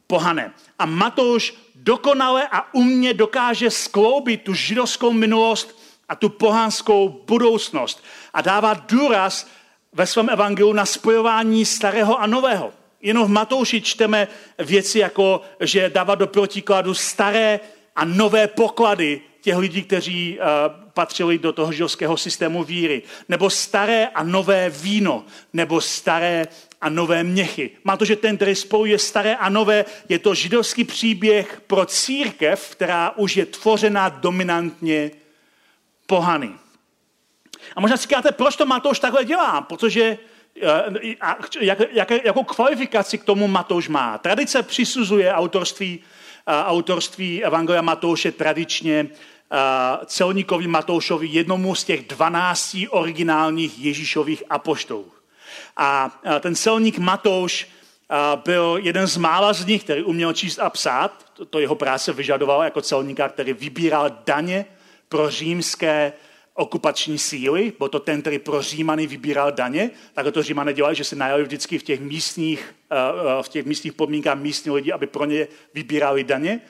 [0.07, 0.53] pohané.
[0.79, 5.80] A Matouš dokonale a umně dokáže skloubit tu židovskou minulost
[6.11, 8.03] a tu pohanskou budoucnost.
[8.33, 9.47] A dává důraz
[9.93, 12.71] ve svém evangeliu na spojování starého a nového.
[13.01, 14.27] Jenom v Matouši čteme
[14.59, 17.59] věci jako, že dává do protikladu staré
[17.95, 20.45] a nové poklady těch lidí, kteří uh,
[20.93, 23.01] patřili do toho židovského systému víry.
[23.29, 25.25] Nebo staré a nové víno.
[25.53, 26.47] Nebo staré
[26.81, 27.71] a nové měchy.
[27.83, 32.69] Má to, že ten, který spojuje staré a nové, je to židovský příběh pro církev,
[32.71, 35.20] která už je tvořena dominantně
[36.11, 36.51] pohany.
[37.75, 39.61] A možná si říkáte, proč to Matouš takhle dělá?
[39.61, 40.17] Protože
[40.61, 41.15] eh,
[41.59, 44.17] jak, jak, jakou kvalifikaci k tomu Matouš má?
[44.17, 46.03] Tradice přisuzuje autorství
[46.47, 49.07] autorství Evangelia Matouše tradičně
[50.05, 55.11] celníkovi Matoušovi jednomu z těch dvanácti originálních Ježíšových apoštolů.
[55.77, 57.67] A ten celník Matouš
[58.45, 61.11] byl jeden z mála z nich, který uměl číst a psát.
[61.49, 64.65] To jeho práce vyžadovala jako celníka, který vybíral daně
[65.11, 66.13] pro římské
[66.53, 71.03] okupační síly, byl to ten, který pro Římany vybíral daně, tak to Římané dělali, že
[71.03, 75.07] se najali vždycky v těch místních, eh, eh, v těch místních podmínkách místní lidi, aby
[75.07, 76.61] pro ně vybírali daně.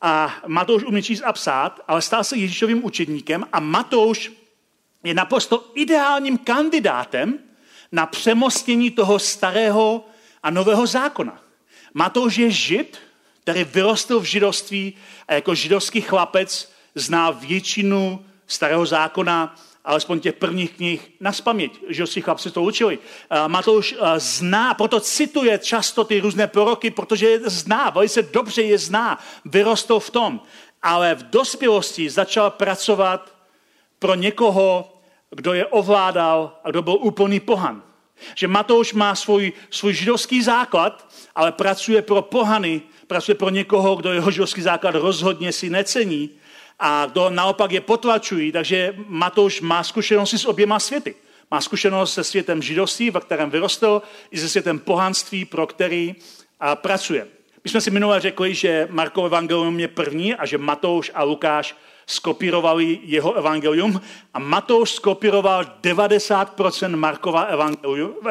[0.00, 4.32] A Matouš umí číst a psát, ale stal se Ježíšovým učedníkem a Matouš
[5.04, 7.38] je naprosto ideálním kandidátem
[7.92, 10.04] na přemostění toho starého
[10.42, 11.42] a nového zákona.
[11.94, 12.98] Matouš je žid,
[13.40, 14.94] který vyrostl v židovství
[15.28, 19.54] a jako židovský chlapec zná většinu starého zákona,
[19.84, 22.98] alespoň těch prvních knih, na spaměť, že si chlapci to učili.
[23.46, 29.18] Matouš zná, proto cituje často ty různé proroky, protože je zná, velice dobře je zná,
[29.44, 30.40] vyrostl v tom.
[30.82, 33.34] Ale v dospělosti začal pracovat
[33.98, 34.92] pro někoho,
[35.30, 37.82] kdo je ovládal a kdo byl úplný pohan.
[38.34, 44.12] Že Matouš má svůj, svůj židovský základ, ale pracuje pro pohany, pracuje pro někoho, kdo
[44.12, 46.30] jeho židovský základ rozhodně si necení
[46.78, 48.52] a kdo naopak je potlačují.
[48.52, 51.14] Takže Matouš má zkušenosti s oběma světy.
[51.50, 56.14] Má zkušenost se světem židovství, ve kterém vyrostl, i se světem pohanství, pro který
[56.60, 57.26] a pracuje.
[57.64, 61.76] My jsme si minule řekli, že Markov evangelium je první a že Matouš a Lukáš
[62.06, 64.00] skopírovali jeho evangelium
[64.34, 67.48] a Matouš skopíroval 90% Markova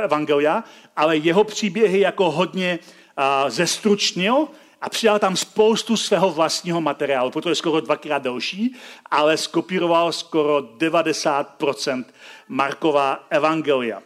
[0.04, 0.64] evangelia,
[0.96, 4.48] ale jeho příběhy jako hodně uh, zestručnil
[4.82, 8.76] a přidal tam spoustu svého vlastního materiálu, proto je skoro dvakrát delší,
[9.12, 12.06] ale skopíroval skoro 90%
[12.48, 14.02] Markova evangelia.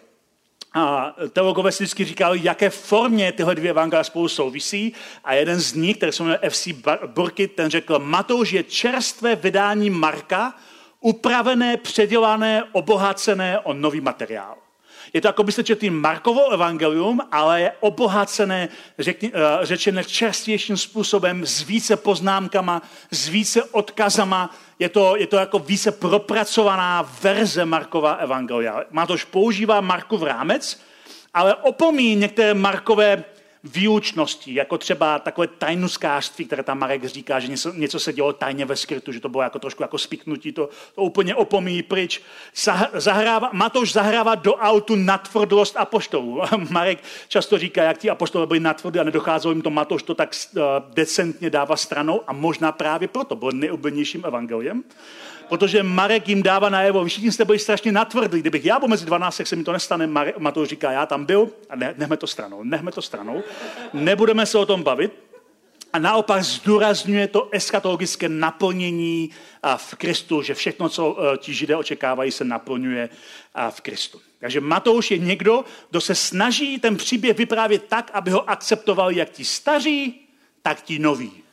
[0.73, 4.93] A teologové si vždycky říkali, jaké formě tyhle dvě evangelia spolu souvisí.
[5.23, 6.67] A jeden z nich, který se jmenuje FC
[7.05, 10.53] Burkit, ten řekl, Matouš je čerstvé vydání Marka,
[10.99, 14.57] upravené, předělané, obohacené o nový materiál.
[15.13, 18.69] Je to jako byste četli Markovo evangelium, ale je obohacené,
[18.99, 24.55] řekni, eh, řečené čerstvějším způsobem, s více poznámkama, s více odkazama.
[24.79, 28.83] Je to, je to jako více propracovaná verze Markova evangelia.
[28.91, 30.79] Má tož používá Markov rámec,
[31.33, 33.23] ale opomíjí některé Markové
[33.63, 38.65] výučností, jako třeba takové tajnuskářství, které tam Marek říká, že něco, něco se dělo tajně
[38.65, 42.21] ve skrytu, že to bylo jako trošku jako spiknutí, to, to úplně opomíjí pryč.
[42.93, 46.41] Zahrává, Matouš zahrává do autu natvrdlost apoštolů.
[46.69, 50.35] Marek často říká, jak ti apoštolé byli natvrdlí a nedocházelo jim to, Matouš to tak
[50.55, 50.61] uh,
[50.93, 54.83] decentně dává stranou a možná právě proto byl nejoblíbenějším evangeliem
[55.49, 59.37] protože Marek jim dává najevo, všichni jste byli strašně natvrdlí, kdybych já byl mezi 12,
[59.37, 62.27] tak se mi to nestane, Marek, Matouš říká, já tam byl a ne, nechme to
[62.27, 63.43] stranou, nechme to stranou,
[63.93, 65.13] nebudeme se o tom bavit.
[65.93, 69.29] A naopak zdůrazňuje to eschatologické naplnění
[69.77, 73.09] v Kristu, že všechno, co e, ti židé očekávají, se naplňuje
[73.69, 74.21] v Kristu.
[74.39, 79.29] Takže Matouš je někdo, kdo se snaží ten příběh vyprávět tak, aby ho akceptovali jak
[79.29, 80.21] ti staří,
[80.61, 81.43] tak ti noví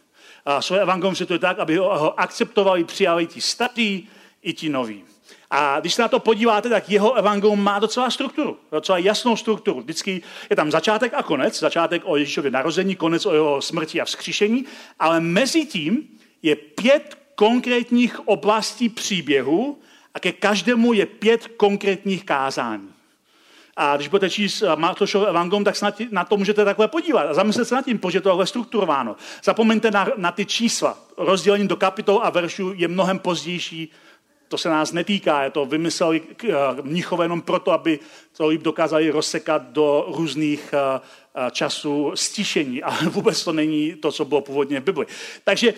[0.47, 4.09] a svoje evangelium je tak, aby ho, ho akceptovali, přijali ti staří
[4.43, 5.05] i ti noví.
[5.51, 9.81] A když se na to podíváte, tak jeho evangelium má docela strukturu, docela jasnou strukturu.
[9.81, 14.05] Vždycky je tam začátek a konec, začátek o Ježíšově narození, konec o jeho smrti a
[14.05, 14.65] vzkříšení,
[14.99, 16.09] ale mezi tím
[16.43, 19.79] je pět konkrétních oblastí příběhu
[20.15, 22.96] a ke každému je pět konkrétních kázání.
[23.77, 27.35] A když budete číst eh, Martošové evangelium, tak se na to můžete takhle podívat a
[27.35, 29.17] zamyslet se nad tím, protože to je strukturováno.
[29.45, 30.99] Zapomeňte na, na ty čísla.
[31.17, 33.93] Rozdělení do kapitol a veršů je mnohem pozdější.
[34.49, 37.99] To se nás netýká, je to vymysleli eh, mnichové jenom proto, aby
[38.37, 41.01] to líp dokázali rozsekat do různých uh,
[41.51, 45.07] času stišení, ale vůbec to není to, co bylo původně v Bibli.
[45.45, 45.75] Takže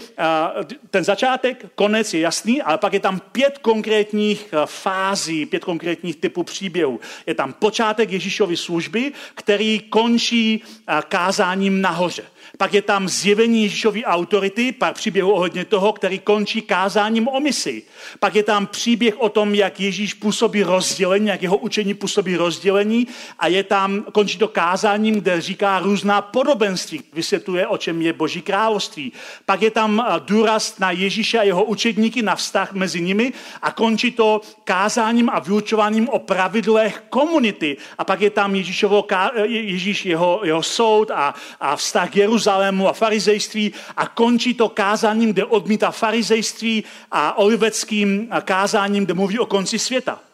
[0.90, 6.42] ten začátek, konec je jasný, ale pak je tam pět konkrétních fází, pět konkrétních typů
[6.42, 7.00] příběhů.
[7.26, 10.62] Je tam počátek Ježíšovy služby, který končí
[11.08, 12.24] kázáním nahoře.
[12.58, 17.82] Pak je tam zjevení Ježíšovy autority, pak příběh ohledně toho, který končí kázáním o misi.
[18.18, 23.06] Pak je tam příběh o tom, jak Ježíš působí rozdělení, jak jeho učení působí rozdělení
[23.38, 28.42] a je tam, končí to kázáním, kde říká různá podobenství, vysvětluje, o čem je Boží
[28.42, 29.12] království.
[29.46, 33.32] Pak je tam důraz na Ježíše a jeho učedníky, na vztah mezi nimi
[33.62, 37.76] a končí to kázáním a vyučováním o pravidlech komunity.
[37.98, 39.06] A pak je tam Ježíšovo,
[39.44, 45.32] Ježíš jeho, jeho soud a, a vztah Jeruzalém Jeruzalému a farizejství a končí to kázáním,
[45.32, 50.27] kde odmítá farizejství a oliveckým kázáním, kde mluví o konci světa.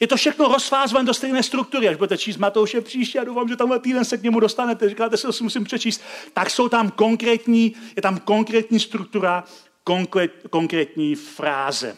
[0.00, 1.88] Je to všechno rozfázované do stejné struktury.
[1.88, 5.16] Až budete číst Matouše příště, a doufám, že tamhle týden se k němu dostanete, říkáte
[5.16, 6.02] si, to si musím přečíst,
[6.32, 9.44] tak jsou tam konkrétní, je tam konkrétní struktura,
[9.84, 11.96] konkrét, konkrétní fráze.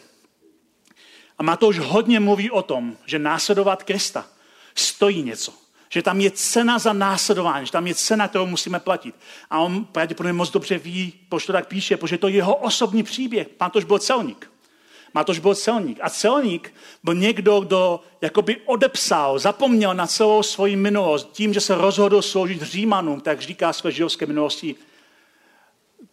[1.37, 4.27] A Matouš hodně mluví o tom, že následovat Krista
[4.75, 9.15] stojí něco že tam je cena za následování, že tam je cena, kterou musíme platit.
[9.49, 13.03] A on pravděpodobně moc dobře ví, proč to tak píše, protože to je jeho osobní
[13.03, 13.47] příběh.
[13.59, 14.51] Mátož byl celník.
[15.15, 15.99] Mátož byl celník.
[16.01, 16.73] A celník
[17.03, 22.61] byl někdo, kdo jakoby odepsal, zapomněl na celou svoji minulost tím, že se rozhodl sloužit
[22.61, 24.75] Římanům, tak říká své židovské minulosti,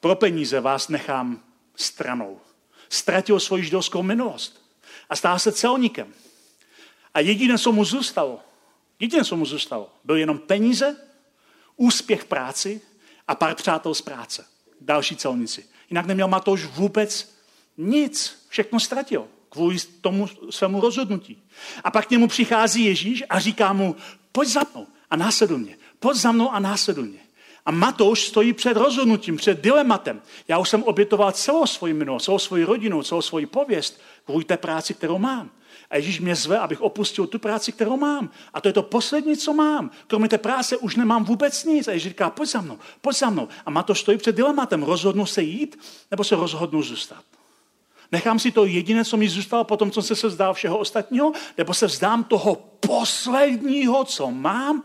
[0.00, 1.40] pro peníze vás nechám
[1.76, 2.40] stranou.
[2.88, 4.62] Ztratil svoji židovskou minulost
[5.10, 6.14] a stál se celníkem.
[7.14, 8.40] A jediné, co mu zůstalo,
[9.02, 10.96] Jediné, co mu zůstalo, byl jenom peníze,
[11.76, 12.80] úspěch v práci
[13.28, 14.46] a pár přátel z práce.
[14.80, 15.66] Další celníci.
[15.90, 17.34] Jinak neměl Matouš vůbec
[17.76, 18.46] nic.
[18.48, 21.42] Všechno ztratil kvůli tomu svému rozhodnutí.
[21.84, 23.96] A pak k němu přichází Ježíš a říká mu,
[24.32, 25.76] pojď za mnou a následuj mě.
[26.00, 27.18] Pojď za mnou a následuj mě.
[27.66, 30.22] A Matouš stojí před rozhodnutím, před dilematem.
[30.48, 34.56] Já už jsem obětoval celou svoji minulost, celou svoji rodinu, celou svoji pověst kvůli té
[34.56, 35.50] práci, kterou mám.
[35.90, 38.30] A Ježíš mě zve, abych opustil tu práci, kterou mám.
[38.54, 39.90] A to je to poslední, co mám.
[40.06, 41.88] Kromě té práce už nemám vůbec nic.
[41.88, 43.48] A Ježíš říká, pojď za mnou, pojď za mnou.
[43.66, 44.82] A má to stojí před dilematem.
[44.82, 45.78] Rozhodnu se jít,
[46.10, 47.24] nebo se rozhodnu zůstat.
[48.12, 51.86] Nechám si to jediné, co mi zůstalo potom, co se vzdál všeho ostatního, nebo se
[51.86, 54.84] vzdám toho posledního, co mám,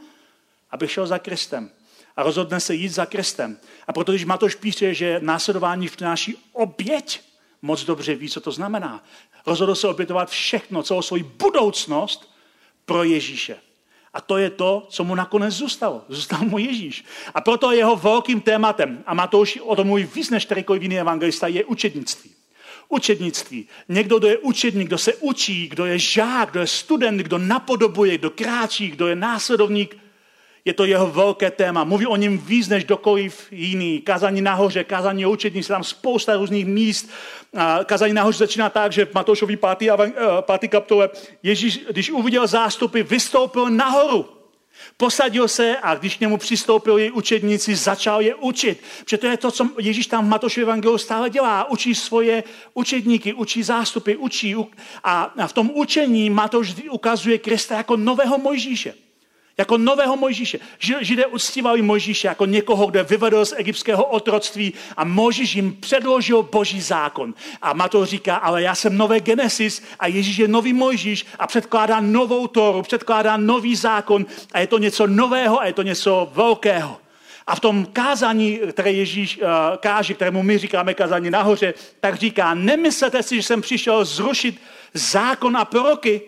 [0.71, 1.69] abych šel za Kristem.
[2.15, 3.57] A rozhodne se jít za Kristem.
[3.87, 7.21] A proto, když Matoš píše, že následování vnáší oběť,
[7.61, 9.03] moc dobře ví, co to znamená.
[9.45, 12.31] Rozhodl se obětovat všechno, celou svoji budoucnost
[12.85, 13.57] pro Ježíše.
[14.13, 16.01] A to je to, co mu nakonec zůstalo.
[16.09, 17.05] Zůstal mu Ježíš.
[17.33, 20.47] A proto jeho velkým tématem, a Matouš o tom mluví víc než
[20.79, 22.36] jiný evangelista, je učednictví.
[22.89, 23.67] Učednictví.
[23.89, 28.17] Někdo, kdo je učedník, kdo se učí, kdo je žák, kdo je student, kdo napodobuje,
[28.17, 29.97] kdo kráčí, kdo je následovník
[30.67, 31.83] je to jeho velké téma.
[31.83, 34.01] Mluví o něm víc než dokoliv jiný.
[34.01, 37.09] Kazání nahoře, kazání o učení, se tam spousta různých míst.
[37.85, 39.77] Kazání nahoře začíná tak, že v Matoušovi 5.
[40.45, 40.63] 5.
[40.63, 41.09] Eh, kapitole
[41.43, 44.36] Ježíš, když uviděl zástupy, vystoupil nahoru.
[44.97, 48.83] Posadil se a když k němu přistoupili učedníci, začal je učit.
[49.03, 51.69] Protože to je to, co Ježíš tam v Matošově evangeliu stále dělá.
[51.69, 54.55] Učí svoje učedníky, učí zástupy, učí.
[55.03, 59.06] A v tom učení Matoš ukazuje Krista jako nového Mojžíše
[59.59, 60.59] Jako nového Mojžíše.
[61.01, 66.81] Židé uctívali Mojžíše jako někoho, kdo vyvedl z egyptského otroctví a Mojžíš jim předložil boží
[66.81, 67.33] zákon.
[67.61, 71.99] A Matouš říká, ale já jsem nové Genesis a Ježíš je nový Mojžíš a předkládá
[71.99, 76.97] novou Toru, předkládá nový zákon a je to něco nového a je to něco velkého.
[77.47, 79.43] A v tom kázání, které Ježíš uh,
[79.77, 84.61] káže, kterému my říkáme kázání nahoře, tak říká, nemyslete si, že jsem přišel zrušit
[84.93, 86.21] zákon a proroky.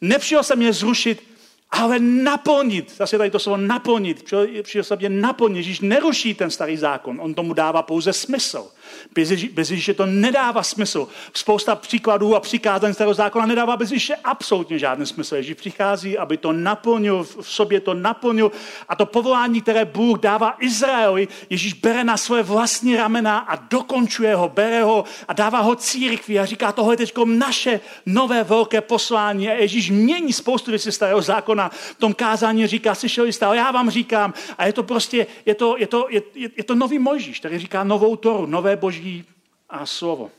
[0.00, 1.33] Nepřišel jsem je zrušit,
[1.74, 5.56] ale naplnit, zase tady to slovo naplnit, přišel jsem je naplnit.
[5.56, 8.66] Ježíš neruší ten starý zákon, on tomu dává pouze smysl.
[9.14, 11.08] Bez, bez Ježíše to nedává smysl.
[11.34, 15.36] Spousta příkladů a přikázání starého zákona nedává bez Ježíše absolutně žádný smysl.
[15.36, 18.52] Ježíš přichází, aby to naplnil, v sobě to naplnil
[18.88, 24.34] a to povolání, které Bůh dává Izraeli, Ježíš bere na své vlastní ramena a dokončuje
[24.34, 28.80] ho, bere ho a dává ho církvi a říká, tohle je teď naše nové velké
[28.80, 29.48] poslání.
[29.48, 31.68] A Ježíš mění spoustu věcí starého zákona.
[31.68, 34.34] V tom kázání říká, slyšeli jste, ale já vám říkám.
[34.58, 37.58] A je to prostě, je to, je to, je, je, je to nový Mojžíš, který
[37.58, 39.24] říká novou Toru, nové boží
[39.68, 40.30] a slovo.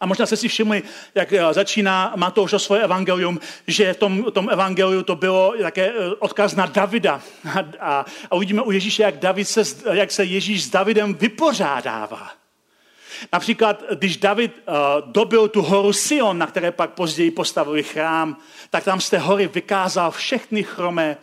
[0.00, 0.82] A možná jste si všimli,
[1.14, 6.14] jak eh, začíná Matouš svoje evangelium, že v tom, tom evangeliu to bylo také eh,
[6.18, 7.20] odkaz na Davida.
[7.54, 9.62] A, a, a uvidíme u Ježíše, jak, David se,
[9.92, 12.30] jak se Ježíš s Davidem vypořádává.
[13.32, 18.36] Například, když David uh, dobil tu horu Sion, na které pak později postavili chrám,
[18.70, 21.16] tak tam z té hory vykázal všechny chromé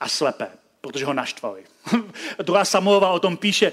[0.00, 0.48] a slepé
[0.82, 1.64] protože ho naštvali.
[2.42, 3.72] Druhá Samuelova o tom píše,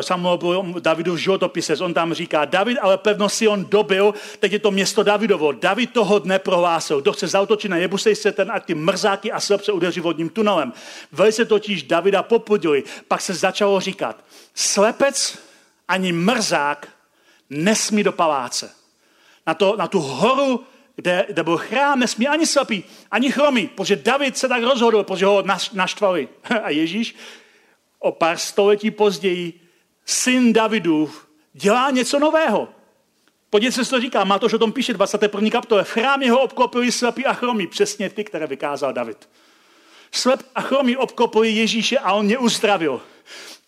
[0.00, 0.38] Samuel
[0.80, 4.70] Davidu v životopise, on tam říká, David ale pevno si on dobil, teď je to
[4.70, 5.52] město Davidovo.
[5.52, 9.40] David toho dne prohlásil, kdo chce zautočit na Jebusej se ten, ať ty mrzáky a
[9.40, 10.72] slepce udeří vodním tunelem.
[11.12, 14.24] Velice totiž Davida popudili, pak se začalo říkat,
[14.54, 15.38] slepec
[15.88, 16.88] ani mrzák
[17.50, 18.70] nesmí do paláce.
[19.46, 20.64] Na, to, na tu horu
[20.98, 25.26] kde, kde byl chrám, nesmí ani slepý, ani chromý, protože David se tak rozhodl, protože
[25.26, 26.28] ho naštvali.
[26.62, 27.14] A Ježíš
[27.98, 29.60] o pár století později,
[30.04, 32.68] syn Davidův, dělá něco nového.
[33.50, 35.50] Podívejte se, co to říká, má to, že o tom píše 21.
[35.50, 35.84] kapitole.
[35.84, 39.28] V chrámě ho obklopili slepí a chromí, přesně ty, které vykázal David.
[40.12, 43.00] Slep a chromí obklopili Ježíše a on mě uzdravil.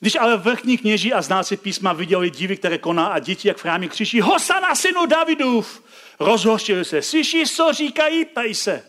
[0.00, 3.60] Když ale vrchní kněží a znáci písma viděli divy, které koná a děti, jak v
[3.60, 5.82] chrámě křičí, Hosana synu Davidův,
[6.20, 7.02] rozhořčili se.
[7.02, 8.24] Slyšíš, co říkají?
[8.24, 8.84] Ptají se.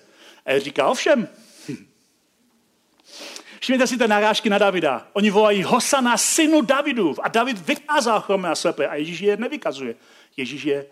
[0.45, 1.27] A říká, ovšem.
[1.69, 1.87] Hm.
[3.59, 5.07] Všimněte si ty narážky na Davida.
[5.13, 7.19] Oni volají Hosana synu Davidův.
[7.23, 8.87] A David vykázal chromé a slepé.
[8.87, 9.95] A Ježíš je nevykazuje.
[10.37, 10.85] Ježíš je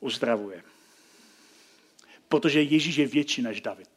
[0.00, 0.62] uzdravuje.
[2.28, 3.88] Protože Ježíš je větší než David.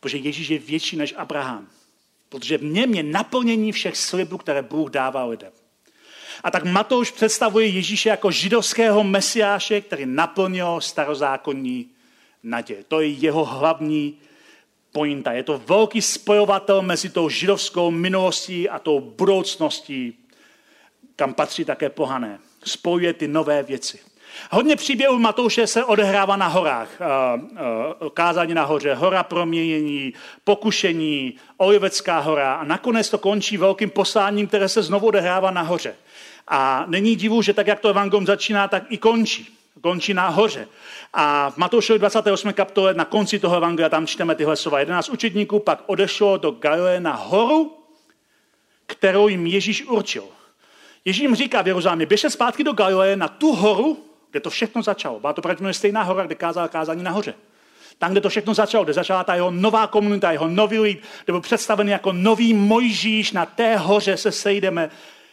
[0.00, 1.68] Protože Ježíš je větší než Abraham.
[2.28, 5.52] Protože v něm je naplnění všech slibů, které Bůh dává lidem.
[6.44, 11.86] A tak Matouš představuje Ježíše jako židovského mesiáše, který naplnil starozákonní
[12.42, 12.84] naděje.
[12.88, 14.18] To je jeho hlavní
[14.92, 15.32] pointa.
[15.32, 20.18] Je to velký spojovatel mezi tou židovskou minulostí a tou budoucností,
[21.16, 22.38] kam patří také pohané.
[22.64, 23.98] Spojuje ty nové věci.
[24.50, 26.88] Hodně příběhů Matouše se odehrává na horách.
[28.14, 30.12] Kázání na hoře, hora proměnění,
[30.44, 35.94] pokušení, Olivecká hora a nakonec to končí velkým posláním, které se znovu odehrává na hoře.
[36.48, 39.58] A není divu, že tak, jak to evangelium začíná, tak i končí.
[39.80, 40.68] Končí na hoře.
[41.12, 42.52] A v Matoušovi 28.
[42.52, 44.78] kapitole na konci toho evangelia tam čteme tyhle slova.
[44.78, 47.78] 11 učedníků pak odešlo do Galileje na horu,
[48.86, 50.24] kterou jim Ježíš určil.
[51.04, 54.82] Ježíš jim říká v Jeruzalémě, běžte zpátky do Galileje na tu horu, kde to všechno
[54.82, 55.20] začalo.
[55.20, 57.34] Byla to pravděpodobně stejná hora, kde kázal kázání nahoře.
[57.98, 61.32] Tam, kde to všechno začalo, kde začala ta jeho nová komunita, jeho nový lid, kde
[61.32, 64.90] byl představený jako nový Mojžíš, na té hoře se sejdeme.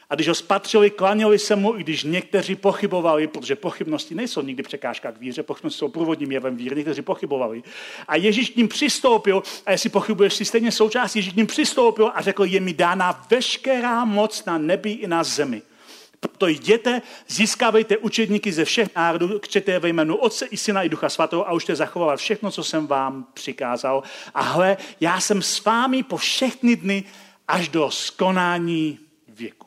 [0.10, 4.64] A když ho spatřili, klaněli se mu, i když někteří pochybovali, protože pochybnosti nejsou nikdy
[4.64, 7.64] překážka k víře, pochybnosti jsou průvodním jevem víry, někteří pochybovali.
[8.08, 12.12] A Ježíš k ním přistoupil, a jestli pochybuješ, si stejně součástí, Ježíš k ním přistoupil
[12.16, 15.62] a řekl, je mi dána veškerá moc na nebi i na zemi.
[16.20, 21.10] Proto jděte, získávejte učedníky ze všech národů, křete ve jménu Otce i Syna i Ducha
[21.10, 24.04] Svatého a už jste zachovali všechno, co jsem vám přikázal.
[24.34, 27.04] A hle, já jsem s vámi po všechny dny
[27.48, 29.65] až do skonání věku.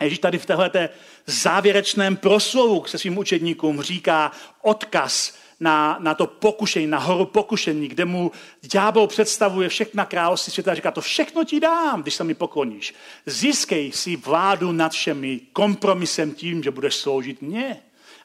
[0.00, 0.88] Ježíš tady v téhle
[1.26, 4.32] závěrečném proslovu se svým učedníkům říká
[4.62, 8.30] odkaz na, na to pokušení, na horu pokušení, kde mu
[8.62, 12.94] ďábel představuje všechna království světa a říká, to všechno ti dám, když se mi pokloníš.
[13.26, 17.76] Získej si vládu nad všemi kompromisem tím, že budeš sloužit mně.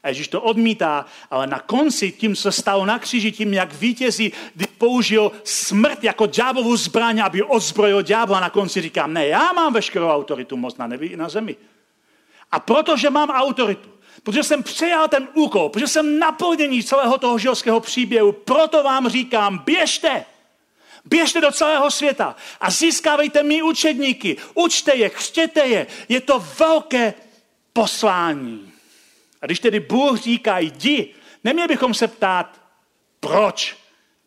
[0.04, 4.34] A Ježíš to odmítá, ale na konci tím, co stalo na kříži, tím, jak vítězí,
[4.56, 9.74] kdy použil smrt jako ďáblovu zbraň, aby odzbrojil ďábla, na konci říkám, ne, já mám
[9.74, 11.56] veškerou autoritu moc na nebi i na zemi.
[12.52, 13.90] A protože mám autoritu,
[14.24, 19.58] protože jsem přejal ten úkol, protože jsem naplnění celého toho židovského příběhu, proto vám říkám,
[19.58, 20.26] běžte,
[21.06, 24.38] Běžte do celého světa a získávejte mi učedníky.
[24.54, 25.88] Učte je, křtěte je.
[26.10, 27.14] Je to velké
[27.74, 28.69] poslání.
[29.42, 31.14] A když tedy Bůh říká jdi,
[31.44, 32.62] neměli bychom se ptát,
[33.20, 33.78] proč,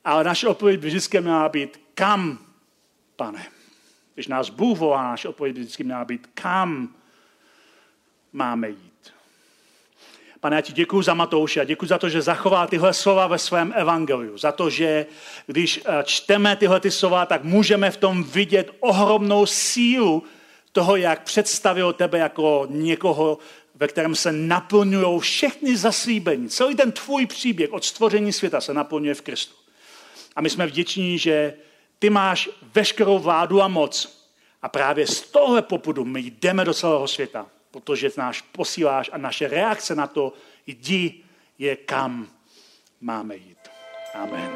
[0.04, 2.38] ale naše odpověď by vždycky měla být, kam,
[3.16, 3.46] pane.
[4.14, 6.94] Když nás Bůh volá, naše odpověď by vždycky měla být, kam
[8.32, 8.92] máme jít.
[10.40, 13.38] Pane, já ti děkuji za Matouše a děkuji za to, že zachoval tyhle slova ve
[13.38, 14.38] svém evangeliu.
[14.38, 15.06] Za to, že
[15.46, 20.22] když eh, čteme tyhle ty slova, tak můžeme v tom vidět ohromnou sílu
[20.72, 23.38] toho, jak představil tebe jako někoho,
[23.74, 26.48] ve kterém se naplňují všechny zaslíbení.
[26.48, 29.54] Celý ten tvůj příběh od stvoření světa se naplňuje v Kristu.
[30.36, 31.54] A my jsme vděční, že
[31.98, 34.22] ty máš veškerou vládu a moc.
[34.62, 39.48] A právě z tohle popudu my jdeme do celého světa protože náš posíláš a naše
[39.48, 40.32] reakce na to,
[40.66, 41.14] jdi,
[41.58, 42.26] je kam
[43.00, 43.58] máme jít.
[44.14, 44.50] Amen.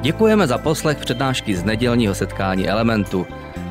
[0.00, 3.26] Děkujeme za poslech přednášky z nedělního setkání Elementu.